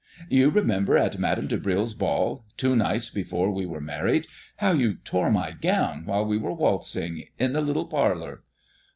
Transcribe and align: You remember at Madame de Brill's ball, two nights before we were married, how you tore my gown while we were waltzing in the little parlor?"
You 0.31 0.49
remember 0.49 0.97
at 0.97 1.19
Madame 1.19 1.45
de 1.45 1.59
Brill's 1.59 1.93
ball, 1.93 2.43
two 2.57 2.75
nights 2.75 3.11
before 3.11 3.51
we 3.51 3.67
were 3.67 3.79
married, 3.79 4.25
how 4.57 4.71
you 4.71 4.95
tore 4.95 5.29
my 5.29 5.51
gown 5.51 6.05
while 6.05 6.25
we 6.25 6.39
were 6.39 6.53
waltzing 6.55 7.25
in 7.37 7.53
the 7.53 7.61
little 7.61 7.85
parlor?" 7.85 8.41